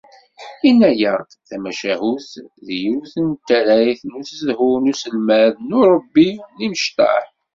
[0.63, 2.29] Yenna-aɣ-d: “Tamacahut
[2.65, 7.25] d yiwet n tarrayt n usedhu d uselmed d urebbi n yimecṭaḥ